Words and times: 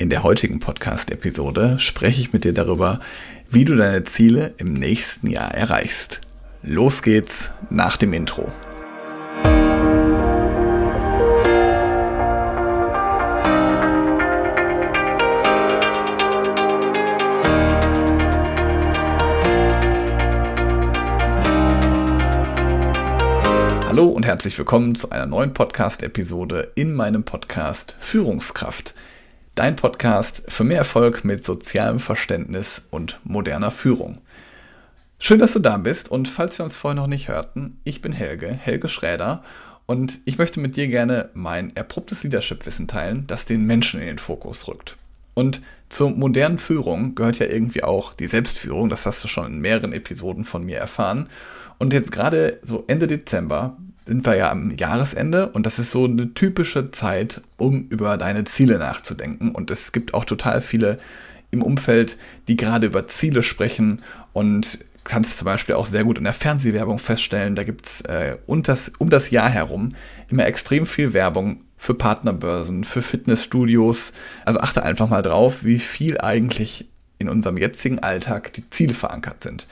In 0.00 0.08
der 0.08 0.22
heutigen 0.22 0.60
Podcast-Episode 0.60 1.78
spreche 1.78 2.22
ich 2.22 2.32
mit 2.32 2.44
dir 2.44 2.54
darüber, 2.54 3.00
wie 3.50 3.66
du 3.66 3.76
deine 3.76 4.02
Ziele 4.04 4.54
im 4.56 4.72
nächsten 4.72 5.28
Jahr 5.28 5.54
erreichst. 5.54 6.22
Los 6.62 7.02
geht's 7.02 7.52
nach 7.68 7.98
dem 7.98 8.14
Intro. 8.14 8.50
Hallo 23.86 24.08
und 24.08 24.24
herzlich 24.24 24.56
willkommen 24.56 24.94
zu 24.94 25.10
einer 25.10 25.26
neuen 25.26 25.52
Podcast-Episode 25.52 26.72
in 26.74 26.94
meinem 26.94 27.24
Podcast 27.24 27.94
Führungskraft 28.00 28.94
dein 29.60 29.76
Podcast 29.76 30.44
für 30.48 30.64
mehr 30.64 30.78
Erfolg 30.78 31.22
mit 31.22 31.44
sozialem 31.44 32.00
Verständnis 32.00 32.84
und 32.88 33.20
moderner 33.24 33.70
Führung. 33.70 34.16
Schön, 35.18 35.38
dass 35.38 35.52
du 35.52 35.58
da 35.58 35.76
bist 35.76 36.10
und 36.10 36.28
falls 36.28 36.56
wir 36.56 36.64
uns 36.64 36.76
vorher 36.76 36.98
noch 36.98 37.06
nicht 37.06 37.28
hörten, 37.28 37.78
ich 37.84 38.00
bin 38.00 38.12
Helge, 38.12 38.48
Helge 38.48 38.88
Schräder 38.88 39.44
und 39.84 40.20
ich 40.24 40.38
möchte 40.38 40.60
mit 40.60 40.76
dir 40.76 40.88
gerne 40.88 41.28
mein 41.34 41.76
erprobtes 41.76 42.22
Leadership-Wissen 42.22 42.88
teilen, 42.88 43.26
das 43.26 43.44
den 43.44 43.66
Menschen 43.66 44.00
in 44.00 44.06
den 44.06 44.18
Fokus 44.18 44.66
rückt. 44.66 44.96
Und 45.34 45.60
zur 45.90 46.08
modernen 46.08 46.58
Führung 46.58 47.14
gehört 47.14 47.38
ja 47.38 47.44
irgendwie 47.44 47.82
auch 47.82 48.14
die 48.14 48.28
Selbstführung, 48.28 48.88
das 48.88 49.04
hast 49.04 49.22
du 49.22 49.28
schon 49.28 49.44
in 49.44 49.60
mehreren 49.60 49.92
Episoden 49.92 50.46
von 50.46 50.64
mir 50.64 50.78
erfahren. 50.78 51.28
Und 51.76 51.92
jetzt 51.92 52.12
gerade 52.12 52.58
so 52.62 52.84
Ende 52.86 53.06
Dezember 53.06 53.76
sind 54.06 54.26
wir 54.26 54.36
ja 54.36 54.50
am 54.50 54.70
Jahresende 54.76 55.48
und 55.48 55.66
das 55.66 55.78
ist 55.78 55.90
so 55.90 56.04
eine 56.04 56.34
typische 56.34 56.90
Zeit, 56.90 57.42
um 57.56 57.86
über 57.88 58.16
deine 58.16 58.44
Ziele 58.44 58.78
nachzudenken. 58.78 59.52
Und 59.52 59.70
es 59.70 59.92
gibt 59.92 60.14
auch 60.14 60.24
total 60.24 60.60
viele 60.60 60.98
im 61.50 61.62
Umfeld, 61.62 62.16
die 62.48 62.56
gerade 62.56 62.86
über 62.86 63.08
Ziele 63.08 63.42
sprechen 63.42 64.02
und 64.32 64.78
kannst 65.04 65.38
zum 65.38 65.46
Beispiel 65.46 65.74
auch 65.74 65.86
sehr 65.86 66.04
gut 66.04 66.18
in 66.18 66.24
der 66.24 66.32
Fernsehwerbung 66.32 66.98
feststellen, 66.98 67.56
da 67.56 67.64
gibt 67.64 67.86
es 67.86 68.00
äh, 68.02 68.36
um, 68.46 68.62
das, 68.62 68.92
um 68.98 69.10
das 69.10 69.30
Jahr 69.30 69.48
herum 69.48 69.94
immer 70.28 70.46
extrem 70.46 70.86
viel 70.86 71.12
Werbung 71.12 71.62
für 71.76 71.94
Partnerbörsen, 71.94 72.84
für 72.84 73.02
Fitnessstudios. 73.02 74.12
Also 74.44 74.60
achte 74.60 74.82
einfach 74.82 75.08
mal 75.08 75.22
drauf, 75.22 75.64
wie 75.64 75.78
viel 75.78 76.20
eigentlich 76.20 76.88
in 77.18 77.28
unserem 77.28 77.58
jetzigen 77.58 77.98
Alltag 78.00 78.52
die 78.52 78.68
Ziele 78.70 78.94
verankert 78.94 79.42
sind. 79.42 79.66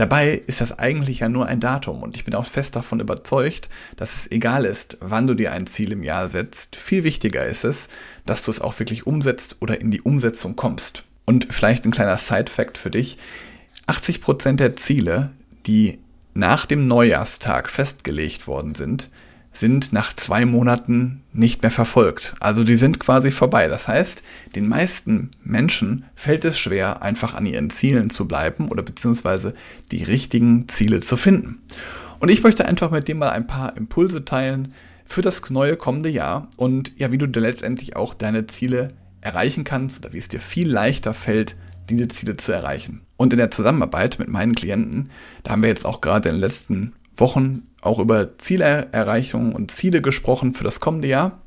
Dabei 0.00 0.40
ist 0.46 0.62
das 0.62 0.78
eigentlich 0.78 1.18
ja 1.18 1.28
nur 1.28 1.44
ein 1.44 1.60
Datum 1.60 2.02
und 2.02 2.16
ich 2.16 2.24
bin 2.24 2.34
auch 2.34 2.46
fest 2.46 2.74
davon 2.74 3.00
überzeugt, 3.00 3.68
dass 3.96 4.14
es 4.14 4.30
egal 4.30 4.64
ist, 4.64 4.96
wann 5.00 5.26
du 5.26 5.34
dir 5.34 5.52
ein 5.52 5.66
Ziel 5.66 5.92
im 5.92 6.02
Jahr 6.02 6.30
setzt. 6.30 6.76
Viel 6.76 7.04
wichtiger 7.04 7.44
ist 7.44 7.64
es, 7.64 7.90
dass 8.24 8.42
du 8.42 8.50
es 8.50 8.62
auch 8.62 8.78
wirklich 8.78 9.06
umsetzt 9.06 9.58
oder 9.60 9.78
in 9.78 9.90
die 9.90 10.00
Umsetzung 10.00 10.56
kommst. 10.56 11.04
Und 11.26 11.48
vielleicht 11.50 11.84
ein 11.84 11.90
kleiner 11.90 12.16
Side-Fact 12.16 12.78
für 12.78 12.90
dich. 12.90 13.18
80 13.88 14.22
Prozent 14.22 14.60
der 14.60 14.74
Ziele, 14.74 15.32
die 15.66 15.98
nach 16.32 16.64
dem 16.64 16.88
Neujahrstag 16.88 17.68
festgelegt 17.68 18.46
worden 18.46 18.74
sind, 18.74 19.10
sind 19.52 19.92
nach 19.92 20.12
zwei 20.12 20.44
Monaten 20.44 21.22
nicht 21.32 21.62
mehr 21.62 21.70
verfolgt. 21.70 22.34
Also 22.40 22.64
die 22.64 22.76
sind 22.76 23.00
quasi 23.00 23.30
vorbei. 23.30 23.68
Das 23.68 23.88
heißt, 23.88 24.22
den 24.54 24.68
meisten 24.68 25.30
Menschen 25.42 26.04
fällt 26.14 26.44
es 26.44 26.58
schwer, 26.58 27.02
einfach 27.02 27.34
an 27.34 27.46
ihren 27.46 27.70
Zielen 27.70 28.10
zu 28.10 28.26
bleiben 28.26 28.68
oder 28.68 28.82
beziehungsweise 28.82 29.52
die 29.90 30.04
richtigen 30.04 30.68
Ziele 30.68 31.00
zu 31.00 31.16
finden. 31.16 31.62
Und 32.20 32.30
ich 32.30 32.42
möchte 32.42 32.66
einfach 32.66 32.90
mit 32.90 33.08
dir 33.08 33.14
mal 33.14 33.30
ein 33.30 33.46
paar 33.46 33.76
Impulse 33.76 34.24
teilen 34.24 34.74
für 35.04 35.22
das 35.22 35.48
neue 35.50 35.76
kommende 35.76 36.08
Jahr 36.08 36.48
und 36.56 36.92
ja, 36.96 37.10
wie 37.10 37.18
du 37.18 37.26
letztendlich 37.26 37.96
auch 37.96 38.14
deine 38.14 38.46
Ziele 38.46 38.88
erreichen 39.20 39.64
kannst 39.64 40.04
oder 40.04 40.12
wie 40.12 40.18
es 40.18 40.28
dir 40.28 40.40
viel 40.40 40.70
leichter 40.70 41.14
fällt, 41.14 41.56
diese 41.88 42.08
Ziele 42.08 42.36
zu 42.36 42.52
erreichen. 42.52 43.02
Und 43.16 43.32
in 43.32 43.38
der 43.38 43.50
Zusammenarbeit 43.50 44.18
mit 44.18 44.28
meinen 44.28 44.54
Klienten, 44.54 45.10
da 45.42 45.50
haben 45.50 45.62
wir 45.62 45.68
jetzt 45.68 45.84
auch 45.84 46.00
gerade 46.00 46.28
in 46.28 46.36
den 46.36 46.40
letzten 46.40 46.92
Wochen 47.16 47.66
auch 47.80 47.98
über 47.98 48.38
Zielerreichung 48.38 49.54
und 49.54 49.70
Ziele 49.70 50.02
gesprochen 50.02 50.54
für 50.54 50.64
das 50.64 50.80
kommende 50.80 51.08
Jahr. 51.08 51.40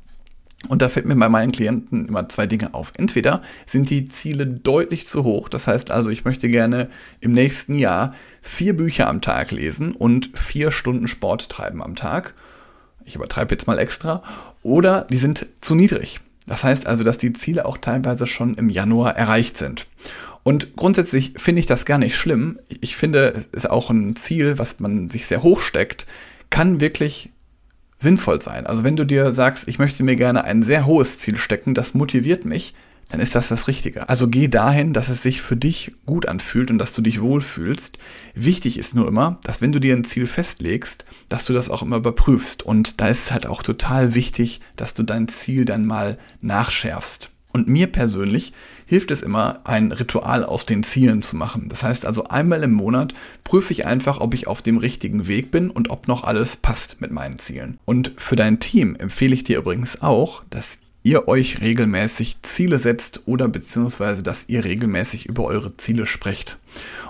Und 0.68 0.80
da 0.80 0.88
fällt 0.88 1.06
mir 1.06 1.16
bei 1.16 1.28
meinen 1.28 1.52
Klienten 1.52 2.08
immer 2.08 2.28
zwei 2.28 2.46
Dinge 2.46 2.72
auf. 2.72 2.92
Entweder 2.96 3.42
sind 3.66 3.90
die 3.90 4.08
Ziele 4.08 4.46
deutlich 4.46 5.06
zu 5.06 5.24
hoch, 5.24 5.48
das 5.48 5.66
heißt 5.66 5.90
also, 5.90 6.08
ich 6.08 6.24
möchte 6.24 6.48
gerne 6.48 6.88
im 7.20 7.32
nächsten 7.32 7.74
Jahr 7.74 8.14
vier 8.40 8.74
Bücher 8.76 9.08
am 9.08 9.20
Tag 9.20 9.50
lesen 9.50 9.92
und 9.92 10.30
vier 10.34 10.72
Stunden 10.72 11.06
Sport 11.06 11.50
treiben 11.50 11.82
am 11.82 11.96
Tag. 11.96 12.34
Ich 13.04 13.14
übertreibe 13.14 13.54
jetzt 13.54 13.66
mal 13.66 13.78
extra. 13.78 14.22
Oder 14.62 15.06
die 15.10 15.18
sind 15.18 15.46
zu 15.60 15.74
niedrig. 15.74 16.20
Das 16.46 16.64
heißt 16.64 16.86
also, 16.86 17.04
dass 17.04 17.18
die 17.18 17.32
Ziele 17.32 17.66
auch 17.66 17.78
teilweise 17.78 18.26
schon 18.26 18.54
im 18.54 18.70
Januar 18.70 19.16
erreicht 19.16 19.56
sind. 19.56 19.86
Und 20.44 20.76
grundsätzlich 20.76 21.32
finde 21.36 21.60
ich 21.60 21.66
das 21.66 21.86
gar 21.86 21.98
nicht 21.98 22.16
schlimm. 22.16 22.60
Ich 22.80 22.96
finde, 22.96 23.30
es 23.30 23.48
ist 23.50 23.70
auch 23.70 23.90
ein 23.90 24.14
Ziel, 24.14 24.58
was 24.58 24.78
man 24.78 25.10
sich 25.10 25.26
sehr 25.26 25.42
hoch 25.42 25.60
steckt, 25.60 26.06
kann 26.50 26.80
wirklich 26.80 27.30
sinnvoll 27.98 28.40
sein. 28.40 28.66
Also 28.66 28.84
wenn 28.84 28.96
du 28.96 29.04
dir 29.04 29.32
sagst, 29.32 29.66
ich 29.66 29.78
möchte 29.78 30.04
mir 30.04 30.16
gerne 30.16 30.44
ein 30.44 30.62
sehr 30.62 30.86
hohes 30.86 31.18
Ziel 31.18 31.36
stecken, 31.36 31.74
das 31.74 31.94
motiviert 31.94 32.44
mich, 32.44 32.74
dann 33.10 33.20
ist 33.20 33.34
das 33.34 33.48
das 33.48 33.68
Richtige. 33.68 34.08
Also 34.08 34.28
geh 34.28 34.48
dahin, 34.48 34.92
dass 34.92 35.08
es 35.08 35.22
sich 35.22 35.40
für 35.40 35.56
dich 35.56 35.92
gut 36.04 36.26
anfühlt 36.26 36.70
und 36.70 36.78
dass 36.78 36.92
du 36.92 37.00
dich 37.02 37.20
wohlfühlst. 37.20 37.98
Wichtig 38.34 38.78
ist 38.78 38.94
nur 38.94 39.08
immer, 39.08 39.38
dass 39.44 39.60
wenn 39.60 39.72
du 39.72 39.78
dir 39.78 39.94
ein 39.94 40.04
Ziel 40.04 40.26
festlegst, 40.26 41.04
dass 41.28 41.44
du 41.44 41.52
das 41.52 41.70
auch 41.70 41.82
immer 41.82 41.96
überprüfst. 41.96 42.62
Und 42.62 43.00
da 43.00 43.08
ist 43.08 43.24
es 43.24 43.32
halt 43.32 43.46
auch 43.46 43.62
total 43.62 44.14
wichtig, 44.14 44.60
dass 44.76 44.94
du 44.94 45.02
dein 45.02 45.28
Ziel 45.28 45.64
dann 45.64 45.86
mal 45.86 46.18
nachschärfst. 46.40 47.30
Und 47.54 47.68
mir 47.68 47.86
persönlich 47.86 48.52
hilft 48.84 49.12
es 49.12 49.22
immer, 49.22 49.60
ein 49.62 49.92
Ritual 49.92 50.44
aus 50.44 50.66
den 50.66 50.82
Zielen 50.82 51.22
zu 51.22 51.36
machen. 51.36 51.68
Das 51.68 51.84
heißt 51.84 52.04
also 52.04 52.24
einmal 52.24 52.64
im 52.64 52.72
Monat 52.72 53.14
prüfe 53.44 53.72
ich 53.72 53.86
einfach, 53.86 54.20
ob 54.20 54.34
ich 54.34 54.48
auf 54.48 54.60
dem 54.60 54.76
richtigen 54.76 55.28
Weg 55.28 55.52
bin 55.52 55.70
und 55.70 55.88
ob 55.88 56.08
noch 56.08 56.24
alles 56.24 56.56
passt 56.56 57.00
mit 57.00 57.12
meinen 57.12 57.38
Zielen. 57.38 57.78
Und 57.84 58.10
für 58.16 58.34
dein 58.34 58.58
Team 58.58 58.96
empfehle 58.96 59.34
ich 59.34 59.44
dir 59.44 59.58
übrigens 59.58 60.02
auch, 60.02 60.42
dass 60.50 60.80
ihr 61.04 61.28
euch 61.28 61.60
regelmäßig 61.60 62.38
Ziele 62.42 62.76
setzt 62.76 63.22
oder 63.26 63.46
beziehungsweise, 63.46 64.24
dass 64.24 64.48
ihr 64.48 64.64
regelmäßig 64.64 65.26
über 65.26 65.44
eure 65.44 65.76
Ziele 65.76 66.06
sprecht. 66.08 66.58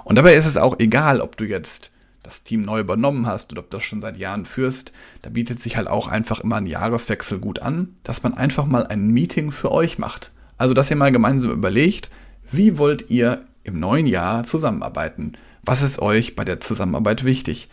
Und 0.05 0.17
dabei 0.17 0.35
ist 0.35 0.47
es 0.47 0.59
auch 0.59 0.79
egal, 0.79 1.23
ob 1.23 1.39
du 1.39 1.45
jetzt 1.45 1.91
das 2.25 2.43
Team 2.43 2.63
neu 2.63 2.81
übernommen 2.81 3.27
hast 3.27 3.53
oder 3.53 3.61
ob 3.63 3.71
du 3.71 3.77
das 3.77 3.85
schon 3.85 4.01
seit 4.01 4.17
Jahren 4.17 4.47
führst, 4.47 4.93
da 5.23 5.31
bietet 5.31 5.63
sich 5.63 5.77
halt 5.77 5.89
auch 5.89 6.09
einfach 6.09 6.41
immer 6.41 6.57
ein 6.57 6.67
Jahreswechsel 6.67 7.39
gut 7.39 7.61
an, 7.61 7.95
dass 8.03 8.23
man 8.23 8.35
einfach 8.35 8.67
mal 8.67 8.87
ein 8.87 9.09
Meeting 9.09 9.53
für 9.53 9.71
euch 9.71 9.99
macht. 9.99 10.33
Also, 10.57 10.75
dass 10.75 10.91
ihr 10.91 10.97
mal 10.97 11.13
gemeinsam 11.13 11.51
überlegt, 11.51 12.11
wie 12.51 12.79
wollt 12.79 13.11
ihr 13.11 13.45
im 13.65 13.81
neuen 13.81 14.07
Jahr 14.07 14.45
zusammenarbeiten? 14.45 15.33
Was 15.63 15.83
ist 15.83 15.99
euch 15.99 16.37
bei 16.37 16.45
der 16.45 16.61
Zusammenarbeit 16.61 17.25
wichtig? 17.25 17.69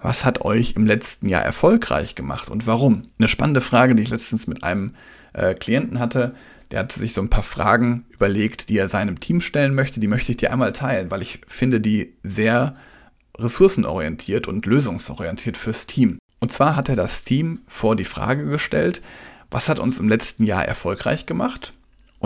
Was 0.00 0.24
hat 0.24 0.42
euch 0.42 0.74
im 0.76 0.86
letzten 0.86 1.28
Jahr 1.28 1.42
erfolgreich 1.42 2.14
gemacht 2.14 2.50
und 2.50 2.66
warum? 2.66 3.02
Eine 3.18 3.28
spannende 3.28 3.60
Frage, 3.60 3.94
die 3.94 4.02
ich 4.02 4.10
letztens 4.10 4.46
mit 4.46 4.62
einem 4.62 4.94
äh, 5.32 5.54
Klienten 5.54 5.98
hatte. 5.98 6.34
Der 6.70 6.80
hat 6.80 6.92
sich 6.92 7.14
so 7.14 7.20
ein 7.20 7.30
paar 7.30 7.44
Fragen 7.44 8.06
überlegt, 8.10 8.68
die 8.68 8.78
er 8.78 8.88
seinem 8.88 9.20
Team 9.20 9.40
stellen 9.40 9.74
möchte. 9.74 10.00
Die 10.00 10.08
möchte 10.08 10.32
ich 10.32 10.38
dir 10.38 10.52
einmal 10.52 10.72
teilen, 10.72 11.10
weil 11.10 11.22
ich 11.22 11.40
finde 11.46 11.80
die 11.80 12.14
sehr 12.22 12.74
ressourcenorientiert 13.38 14.48
und 14.48 14.66
lösungsorientiert 14.66 15.56
fürs 15.56 15.86
Team. 15.86 16.18
Und 16.40 16.52
zwar 16.52 16.76
hat 16.76 16.88
er 16.88 16.96
das 16.96 17.24
Team 17.24 17.60
vor 17.66 17.96
die 17.96 18.04
Frage 18.04 18.46
gestellt, 18.46 19.02
was 19.50 19.68
hat 19.68 19.78
uns 19.78 20.00
im 20.00 20.08
letzten 20.08 20.44
Jahr 20.44 20.64
erfolgreich 20.64 21.26
gemacht? 21.26 21.72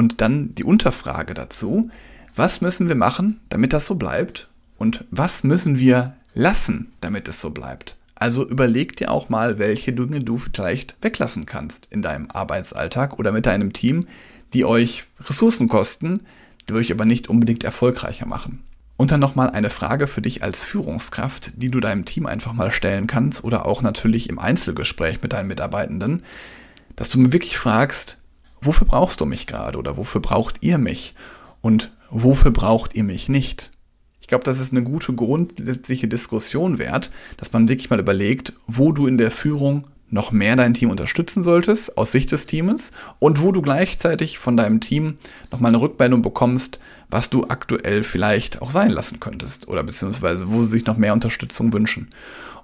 Und 0.01 0.23
dann 0.23 0.55
die 0.55 0.65
Unterfrage 0.65 1.35
dazu, 1.35 1.91
was 2.35 2.63
müssen 2.63 2.89
wir 2.89 2.95
machen, 2.95 3.39
damit 3.51 3.75
das 3.75 3.85
so 3.85 3.97
bleibt? 3.97 4.49
Und 4.79 5.05
was 5.11 5.45
müssen 5.45 5.79
wir 5.79 6.15
lassen, 6.33 6.91
damit 7.03 7.29
es 7.29 7.39
so 7.39 7.51
bleibt? 7.51 7.97
Also 8.15 8.49
überleg 8.49 8.97
dir 8.97 9.11
auch 9.11 9.29
mal, 9.29 9.59
welche 9.59 9.93
Dinge 9.93 10.21
du 10.21 10.39
vielleicht 10.39 10.97
weglassen 11.03 11.45
kannst 11.45 11.87
in 11.91 12.01
deinem 12.01 12.31
Arbeitsalltag 12.31 13.19
oder 13.19 13.31
mit 13.31 13.45
deinem 13.45 13.75
Team, 13.75 14.07
die 14.55 14.65
euch 14.65 15.05
Ressourcen 15.21 15.69
kosten, 15.69 16.23
die 16.67 16.73
euch 16.73 16.91
aber 16.91 17.05
nicht 17.05 17.29
unbedingt 17.29 17.63
erfolgreicher 17.63 18.25
machen. 18.25 18.63
Und 18.97 19.11
dann 19.11 19.21
nochmal 19.21 19.51
eine 19.51 19.69
Frage 19.69 20.07
für 20.07 20.23
dich 20.23 20.43
als 20.43 20.65
Führungskraft, 20.65 21.53
die 21.57 21.71
du 21.71 21.79
deinem 21.79 22.07
Team 22.07 22.25
einfach 22.25 22.55
mal 22.55 22.73
stellen 22.73 23.07
kannst 23.07 23.45
oder 23.45 23.67
auch 23.67 23.83
natürlich 23.83 24.31
im 24.31 24.39
Einzelgespräch 24.39 25.21
mit 25.21 25.35
deinen 25.35 25.49
Mitarbeitenden, 25.49 26.23
dass 26.97 27.11
du 27.11 27.19
mir 27.19 27.35
wirklich 27.35 27.59
fragst, 27.59 28.17
wofür 28.61 28.87
brauchst 28.87 29.21
du 29.21 29.27
mich 29.27 29.47
gerade 29.47 29.79
oder 29.79 29.97
wofür 29.97 30.21
braucht 30.21 30.63
ihr 30.63 30.79
mich 30.79 31.15
und 31.61 31.93
wofür 32.11 32.51
braucht 32.51 32.95
ihr 32.95 33.05
mich 33.05 33.29
nicht? 33.29 33.71
Ich 34.21 34.27
glaube, 34.27 34.45
das 34.45 34.61
ist 34.61 34.73
eine 34.73 34.83
gute 34.83 35.13
grundsätzliche 35.13 36.07
Diskussion 36.07 36.79
wert, 36.79 37.11
dass 37.37 37.53
man 37.53 37.69
wirklich 37.69 37.91
mal 37.91 37.99
überlegt, 37.99 38.53
wo 38.67 38.93
du 38.93 39.07
in 39.07 39.19
der 39.19 39.31
Führung 39.31 39.87
noch 40.11 40.33
mehr 40.33 40.57
dein 40.57 40.75
Team 40.75 40.91
unterstützen 40.91 41.43
solltest 41.43 41.97
aus 41.97 42.13
Sicht 42.13 42.33
des 42.33 42.47
Teams 42.47 42.91
und 43.19 43.41
wo 43.41 43.53
du 43.53 43.63
gleichzeitig 43.63 44.39
von 44.39 44.57
deinem 44.57 44.81
Team 44.81 45.17
nochmal 45.53 45.71
eine 45.71 45.81
Rückmeldung 45.81 46.23
bekommst, 46.23 46.81
was 47.09 47.31
du 47.31 47.45
aktuell 47.49 48.03
vielleicht 48.03 48.61
auch 48.61 48.71
sein 48.71 48.91
lassen 48.91 49.21
könntest 49.21 49.69
oder 49.69 49.83
beziehungsweise 49.83 50.51
wo 50.51 50.63
sie 50.63 50.71
sich 50.71 50.87
noch 50.87 50.97
mehr 50.97 51.13
Unterstützung 51.13 51.73
wünschen. 51.73 52.09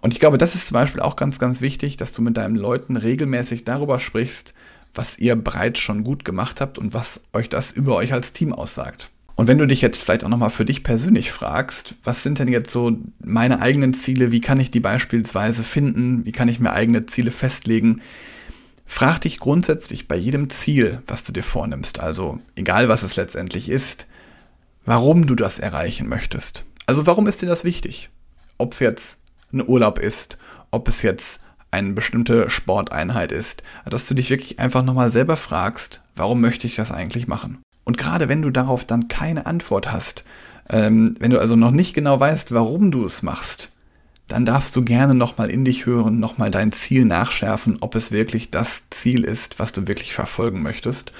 Und 0.00 0.12
ich 0.12 0.20
glaube, 0.20 0.38
das 0.38 0.54
ist 0.54 0.68
zum 0.68 0.74
Beispiel 0.74 1.00
auch 1.00 1.16
ganz, 1.16 1.38
ganz 1.38 1.60
wichtig, 1.60 1.96
dass 1.96 2.12
du 2.12 2.22
mit 2.22 2.36
deinen 2.36 2.56
Leuten 2.56 2.96
regelmäßig 2.96 3.64
darüber 3.64 3.98
sprichst, 3.98 4.52
was 4.96 5.18
ihr 5.18 5.36
bereits 5.36 5.80
schon 5.80 6.04
gut 6.04 6.24
gemacht 6.24 6.60
habt 6.60 6.78
und 6.78 6.94
was 6.94 7.22
euch 7.32 7.48
das 7.48 7.72
über 7.72 7.94
euch 7.96 8.12
als 8.12 8.32
Team 8.32 8.52
aussagt. 8.52 9.10
Und 9.36 9.48
wenn 9.48 9.58
du 9.58 9.66
dich 9.66 9.82
jetzt 9.82 10.02
vielleicht 10.02 10.24
auch 10.24 10.30
nochmal 10.30 10.50
für 10.50 10.64
dich 10.64 10.82
persönlich 10.82 11.30
fragst, 11.30 11.94
was 12.02 12.22
sind 12.22 12.38
denn 12.38 12.48
jetzt 12.48 12.70
so 12.70 12.96
meine 13.22 13.60
eigenen 13.60 13.92
Ziele, 13.92 14.32
wie 14.32 14.40
kann 14.40 14.58
ich 14.58 14.70
die 14.70 14.80
beispielsweise 14.80 15.62
finden, 15.62 16.24
wie 16.24 16.32
kann 16.32 16.48
ich 16.48 16.58
mir 16.58 16.72
eigene 16.72 17.04
Ziele 17.04 17.30
festlegen, 17.30 18.00
frag 18.86 19.20
dich 19.20 19.38
grundsätzlich 19.38 20.08
bei 20.08 20.16
jedem 20.16 20.48
Ziel, 20.48 21.02
was 21.06 21.22
du 21.22 21.32
dir 21.32 21.42
vornimmst, 21.42 22.00
also 22.00 22.40
egal 22.54 22.88
was 22.88 23.02
es 23.02 23.16
letztendlich 23.16 23.68
ist, 23.68 24.06
warum 24.86 25.26
du 25.26 25.34
das 25.34 25.58
erreichen 25.58 26.08
möchtest. 26.08 26.64
Also 26.86 27.06
warum 27.06 27.26
ist 27.26 27.42
dir 27.42 27.46
das 27.46 27.64
wichtig? 27.64 28.08
Ob 28.56 28.72
es 28.72 28.78
jetzt 28.78 29.20
ein 29.52 29.68
Urlaub 29.68 29.98
ist, 29.98 30.38
ob 30.70 30.88
es 30.88 31.02
jetzt 31.02 31.40
eine 31.70 31.92
bestimmte 31.92 32.48
Sporteinheit 32.50 33.32
ist, 33.32 33.62
dass 33.84 34.06
du 34.08 34.14
dich 34.14 34.30
wirklich 34.30 34.58
einfach 34.58 34.82
nochmal 34.82 35.12
selber 35.12 35.36
fragst, 35.36 36.00
warum 36.14 36.40
möchte 36.40 36.66
ich 36.66 36.76
das 36.76 36.90
eigentlich 36.90 37.26
machen? 37.26 37.58
Und 37.84 37.98
gerade 37.98 38.28
wenn 38.28 38.42
du 38.42 38.50
darauf 38.50 38.84
dann 38.84 39.08
keine 39.08 39.46
Antwort 39.46 39.92
hast, 39.92 40.24
ähm, 40.68 41.16
wenn 41.20 41.30
du 41.30 41.38
also 41.38 41.56
noch 41.56 41.70
nicht 41.70 41.94
genau 41.94 42.18
weißt, 42.18 42.52
warum 42.52 42.90
du 42.90 43.04
es 43.06 43.22
machst, 43.22 43.70
dann 44.28 44.44
darfst 44.44 44.74
du 44.74 44.84
gerne 44.84 45.14
nochmal 45.14 45.50
in 45.50 45.64
dich 45.64 45.86
hören, 45.86 46.18
nochmal 46.18 46.50
dein 46.50 46.72
Ziel 46.72 47.04
nachschärfen, 47.04 47.78
ob 47.80 47.94
es 47.94 48.10
wirklich 48.10 48.50
das 48.50 48.82
Ziel 48.90 49.22
ist, 49.24 49.60
was 49.60 49.72
du 49.72 49.86
wirklich 49.86 50.14
verfolgen 50.14 50.62
möchtest. 50.62 51.12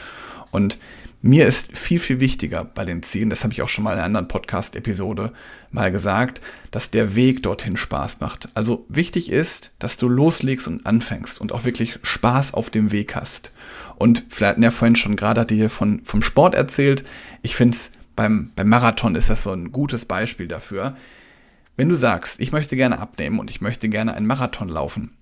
Und 0.51 0.79
mir 1.23 1.47
ist 1.47 1.77
viel, 1.77 1.99
viel 1.99 2.21
wichtiger 2.21 2.65
bei 2.65 2.85
den 2.85 3.03
Zielen, 3.03 3.31
das 3.31 3.43
habe 3.43 3.53
ich 3.53 3.63
auch 3.63 3.69
schon 3.69 3.85
mal 3.85 3.93
in 3.93 3.99
einer 3.99 4.07
anderen 4.07 4.29
Podcast-Episode 4.29 5.33
mal 5.71 5.91
gesagt, 5.91 6.41
dass 6.71 6.91
der 6.91 7.15
Weg 7.17 7.43
dorthin 7.43 7.77
Spaß 7.77 8.21
macht. 8.21 8.49
Also 8.55 8.87
wichtig 8.89 9.31
ist, 9.31 9.73
dass 9.79 9.97
du 9.97 10.09
loslegst 10.09 10.69
und 10.69 10.87
anfängst 10.87 11.41
und 11.41 11.53
auch 11.53 11.65
wirklich 11.65 11.99
Spaß 12.03 12.55
auf 12.55 12.71
dem 12.71 12.93
Weg 12.93 13.17
hast. 13.17 13.53
Und 13.97 14.25
vielleicht, 14.29 14.59
ja, 14.59 14.71
vorhin 14.71 14.97
schon 14.97 15.17
gerade 15.17 15.41
hat 15.41 15.51
hier 15.51 15.71
von, 15.71 16.03
vom 16.05 16.23
Sport 16.23 16.55
erzählt. 16.55 17.05
Ich 17.43 17.57
finde 17.57 17.77
es 17.77 17.93
beim, 18.15 18.51
beim 18.55 18.69
Marathon 18.69 19.15
ist 19.15 19.31
das 19.31 19.43
so 19.43 19.53
ein 19.53 19.73
gutes 19.73 20.05
Beispiel 20.05 20.49
dafür. 20.49 20.97
Wenn 21.77 21.89
du 21.89 21.95
sagst, 21.95 22.41
ich 22.41 22.53
möchte 22.53 22.77
gerne 22.77 22.99
abnehmen 22.99 23.39
und 23.39 23.51
ich 23.51 23.61
möchte 23.61 23.89
gerne 23.89 24.15
einen 24.15 24.27
Marathon 24.27 24.69
laufen, 24.69 25.17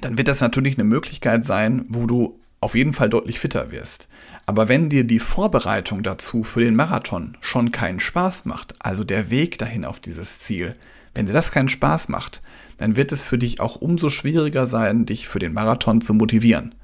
dann 0.00 0.18
wird 0.18 0.28
das 0.28 0.40
natürlich 0.40 0.76
eine 0.76 0.84
Möglichkeit 0.84 1.44
sein, 1.44 1.84
wo 1.88 2.06
du 2.06 2.40
auf 2.62 2.74
jeden 2.74 2.94
Fall 2.94 3.10
deutlich 3.10 3.40
fitter 3.40 3.72
wirst. 3.72 4.08
Aber 4.46 4.68
wenn 4.68 4.88
dir 4.88 5.04
die 5.04 5.18
Vorbereitung 5.18 6.02
dazu 6.02 6.44
für 6.44 6.60
den 6.60 6.76
Marathon 6.76 7.36
schon 7.40 7.72
keinen 7.72 8.00
Spaß 8.00 8.44
macht, 8.44 8.74
also 8.78 9.04
der 9.04 9.30
Weg 9.30 9.58
dahin 9.58 9.84
auf 9.84 10.00
dieses 10.00 10.40
Ziel, 10.40 10.76
wenn 11.14 11.26
dir 11.26 11.32
das 11.32 11.50
keinen 11.50 11.68
Spaß 11.68 12.08
macht, 12.08 12.40
dann 12.78 12.96
wird 12.96 13.12
es 13.12 13.22
für 13.22 13.38
dich 13.38 13.60
auch 13.60 13.76
umso 13.76 14.10
schwieriger 14.10 14.66
sein, 14.66 15.06
dich 15.06 15.28
für 15.28 15.38
den 15.38 15.52
Marathon 15.52 16.00
zu 16.00 16.14
motivieren. 16.14 16.74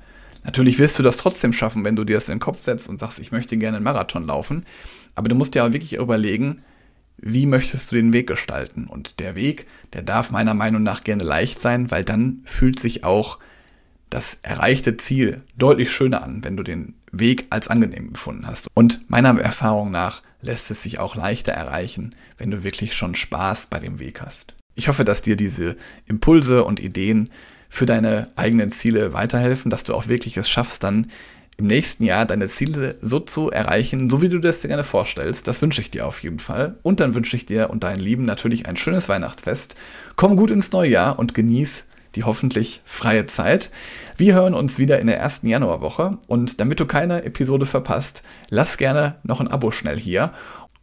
Natürlich 0.45 0.79
wirst 0.79 0.99
du 0.99 1.03
das 1.03 1.17
trotzdem 1.17 1.53
schaffen, 1.53 1.85
wenn 1.85 1.97
du 1.97 2.05
dir 2.05 2.17
das 2.17 2.29
in 2.29 2.37
den 2.37 2.41
Kopf 2.41 2.63
setzt 2.63 2.89
und 2.89 2.99
sagst, 2.99 3.19
ich 3.19 3.33
möchte 3.33 3.57
gerne 3.57 3.77
einen 3.77 3.85
Marathon 3.85 4.27
laufen. 4.27 4.65
Aber 5.15 5.29
du 5.29 5.35
musst 5.35 5.55
dir 5.55 5.65
auch 5.65 5.73
wirklich 5.73 5.95
überlegen, 5.95 6.63
wie 7.19 7.47
möchtest 7.47 7.91
du 7.91 7.97
den 7.97 8.13
Weg 8.13 8.27
gestalten? 8.27 8.87
Und 8.87 9.19
der 9.21 9.35
Weg, 9.35 9.67
der 9.93 10.03
darf 10.03 10.31
meiner 10.31 10.55
Meinung 10.55 10.83
nach 10.83 11.03
gerne 11.03 11.25
leicht 11.25 11.61
sein, 11.61 11.91
weil 11.91 12.05
dann 12.05 12.43
fühlt 12.45 12.79
sich 12.79 13.05
auch 13.05 13.39
das 14.11 14.39
erreichte 14.43 14.97
Ziel 14.97 15.43
deutlich 15.57 15.91
schöner 15.91 16.23
an, 16.23 16.45
wenn 16.45 16.57
du 16.57 16.63
den 16.63 16.95
Weg 17.13 17.47
als 17.51 17.69
angenehm 17.69 18.09
empfunden 18.09 18.47
hast. 18.47 18.69
Und 18.75 19.01
meiner 19.09 19.39
Erfahrung 19.41 19.91
nach 19.91 20.23
lässt 20.41 20.71
es 20.71 20.83
sich 20.83 20.99
auch 20.99 21.17
leichter 21.17 21.53
erreichen, 21.53 22.15
wenn 22.37 22.51
du 22.51 22.63
wirklich 22.63 22.95
schon 22.95 23.15
Spaß 23.15 23.69
bei 23.69 23.79
dem 23.79 23.99
Weg 23.99 24.21
hast. 24.21 24.55
Ich 24.75 24.89
hoffe, 24.89 25.05
dass 25.05 25.23
dir 25.23 25.37
diese 25.37 25.77
Impulse 26.07 26.65
und 26.65 26.81
Ideen 26.81 27.31
für 27.69 27.87
deine 27.87 28.31
eigenen 28.37 28.71
Ziele 28.71 29.13
weiterhelfen, 29.13 29.71
dass 29.71 29.85
du 29.85 29.95
auch 29.95 30.09
wirklich 30.09 30.37
es 30.37 30.49
schaffst, 30.49 30.85
dann 30.85 31.11
im 31.59 31.67
nächsten 31.67 32.05
Jahr 32.05 32.25
deine 32.25 32.49
Ziele 32.49 32.97
so 33.01 33.19
zu 33.19 33.51
erreichen, 33.51 34.09
so 34.09 34.23
wie 34.23 34.29
du 34.29 34.39
das 34.39 34.61
dir 34.61 34.69
gerne 34.69 34.85
vorstellst. 34.85 35.49
Das 35.49 35.61
wünsche 35.61 35.81
ich 35.81 35.91
dir 35.91 36.07
auf 36.07 36.23
jeden 36.23 36.39
Fall. 36.39 36.79
Und 36.83 37.01
dann 37.01 37.17
wünsche 37.17 37.37
ich 37.37 37.47
dir 37.47 37.71
und 37.71 37.83
deinen 37.83 37.99
Lieben 37.99 38.25
natürlich 38.25 38.67
ein 38.67 38.77
schönes 38.77 39.09
Weihnachtsfest. 39.09 39.75
Komm 40.15 40.37
gut 40.37 40.53
ins 40.53 40.71
neue 40.71 40.91
Jahr 40.91 41.19
und 41.19 41.35
genieß 41.35 41.85
die 42.19 42.25
hoffentlich 42.25 42.83
freie 42.85 43.27
Zeit. 43.27 43.71
Wir 44.17 44.35
hören 44.35 44.55
uns 44.55 44.79
wieder 44.79 44.99
in 44.99 45.07
der 45.07 45.19
ersten 45.19 45.47
Januarwoche 45.47 46.19
und 46.27 46.61
damit 46.61 46.81
du 46.81 46.87
keine 46.87 47.23
Episode 47.23 47.65
verpasst, 47.65 48.25
lass 48.51 48.77
gerne 48.77 49.15
noch 49.23 49.41
ein 49.41 49.49
Abo 49.49 49.71
schnell 49.71 49.99
hier 49.99 50.33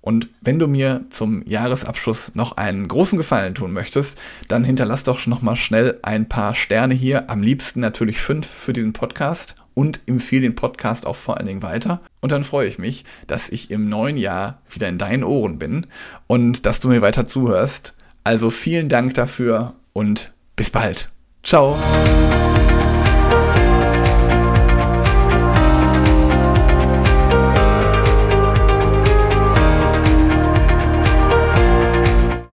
und 0.06 0.30
wenn 0.40 0.60
du 0.60 0.68
mir 0.68 1.04
zum 1.10 1.42
Jahresabschluss 1.48 2.36
noch 2.36 2.58
einen 2.58 2.88
großen 2.88 3.18
Gefallen 3.18 3.56
tun 3.56 3.74
möchtest, 3.74 4.22
dann 4.48 4.64
hinterlass 4.64 5.04
doch 5.04 5.26
noch 5.26 5.42
mal 5.42 5.56
schnell 5.56 5.98
ein 6.04 6.30
paar 6.30 6.54
Sterne 6.54 6.94
hier. 6.94 7.32
Am 7.32 7.42
liebsten 7.42 7.80
natürlich 7.80 8.20
fünf 8.22 8.46
für 8.46 8.72
diesen 8.72 8.94
Podcast 8.94 9.56
und 9.74 10.02
empfehle 10.06 10.44
den 10.44 10.54
Podcast 10.54 11.08
auch 11.08 11.16
vor 11.16 11.38
allen 11.38 11.48
Dingen 11.48 11.64
weiter. 11.64 12.02
Und 12.22 12.32
dann 12.32 12.44
freue 12.44 12.68
ich 12.68 12.78
mich, 12.78 13.04
dass 13.26 13.50
ich 13.50 13.72
im 13.72 13.90
neuen 13.90 14.16
Jahr 14.16 14.62
wieder 14.70 14.88
in 14.88 15.00
deinen 15.00 15.24
Ohren 15.24 15.58
bin 15.58 15.88
und 16.28 16.68
dass 16.68 16.80
du 16.80 16.88
mir 16.88 17.02
weiter 17.02 17.28
zuhörst. 17.28 17.96
Also 18.24 18.52
vielen 18.52 18.90
Dank 18.90 19.16
dafür 19.16 19.74
und 19.92 20.34
bis 20.56 20.70
bald. 20.70 21.10
Ciao. 21.46 21.78